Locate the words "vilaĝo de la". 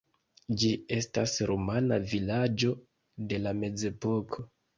2.15-3.55